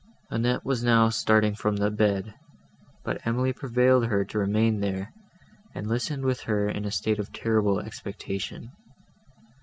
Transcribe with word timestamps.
Annette 0.31 0.65
was 0.65 0.83
now 0.83 1.09
starting 1.09 1.53
from 1.53 1.75
the 1.75 1.91
bed, 1.91 2.33
but 3.03 3.21
Emily 3.23 3.53
prevailed 3.53 4.01
with 4.01 4.09
her 4.09 4.25
to 4.25 4.39
remain 4.39 4.79
there, 4.79 5.13
and 5.75 5.85
listened 5.85 6.25
with 6.25 6.39
her 6.39 6.67
in 6.67 6.85
a 6.85 6.91
state 6.91 7.19
of 7.19 7.31
terrible 7.31 7.79
expectation. 7.79 8.71